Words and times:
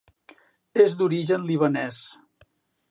És 0.85 0.95
d'origen 1.01 1.47
libanès. 1.51 2.03